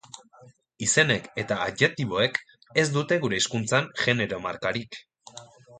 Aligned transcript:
Izenek 0.85 1.27
eta 1.43 1.57
adjektiboek 1.65 2.41
eta 2.55 2.75
ez 2.85 2.89
dute 2.99 3.21
gure 3.27 3.43
hizkuntzan 3.43 3.95
genero 4.05 4.45
markarik. 4.49 5.03